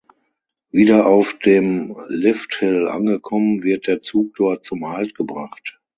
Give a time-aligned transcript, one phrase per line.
[0.71, 5.79] Wieder auf dem Lifthill angekommen wird der Zug dort zum Halt gebracht.